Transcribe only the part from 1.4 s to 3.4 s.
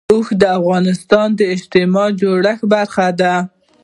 اجتماعي جوړښت برخه ده.